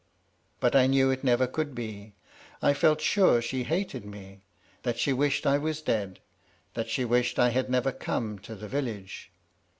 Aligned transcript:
But 0.59 0.75
I 0.75 0.87
knew 0.87 1.11
it 1.11 1.23
never 1.23 1.45
could 1.45 1.75
be; 1.75 2.15
I 2.59 2.73
felt 2.73 3.01
sure 3.01 3.39
she 3.39 3.65
hated 3.65 4.03
me; 4.03 4.41
that 4.81 4.97
she 4.97 5.13
wished 5.13 5.45
I 5.45 5.59
was 5.59 5.79
dead; 5.79 6.19
that 6.73 6.89
she 6.89 7.05
wished 7.05 7.37
I 7.37 7.49
had 7.49 7.69
never 7.69 7.91
come 7.91 8.39
to 8.39 8.55
the 8.55 8.67
village. 8.67 9.29